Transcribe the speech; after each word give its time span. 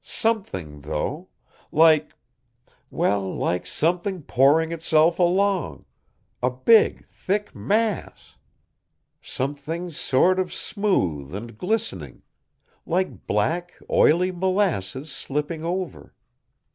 Something, 0.03 0.81
though! 0.81 1.29
Like 1.71 2.13
well, 2.89 3.31
like 3.31 3.67
something 3.67 4.23
pouring 4.23 4.71
itself 4.71 5.19
along; 5.19 5.85
a 6.41 6.49
big, 6.49 7.05
thick 7.05 7.53
mass. 7.53 8.35
Something 9.21 9.91
sort 9.91 10.39
of 10.39 10.51
smooth 10.51 11.35
and 11.35 11.55
glistening; 11.55 12.23
like 12.83 13.27
black, 13.27 13.75
oily 13.91 14.31
molasses 14.31 15.11
slipping 15.11 15.63
over. 15.63 16.15